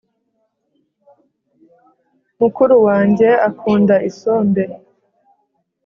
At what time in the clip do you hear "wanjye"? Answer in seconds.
2.87-3.29